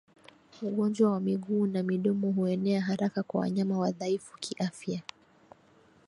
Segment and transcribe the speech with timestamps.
[0.61, 5.01] Ugonjwa wa miguu na midomo huenea haraka kwa wanyama wadhaifu kiafya